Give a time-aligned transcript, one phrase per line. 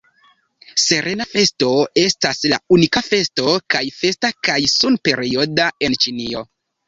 [0.83, 1.67] Serena Festo
[2.03, 6.43] estas la unika festo kaj festa kaj sun-perioda en Ĉinio.